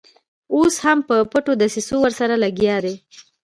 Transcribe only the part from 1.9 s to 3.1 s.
ورسره لګیا دي.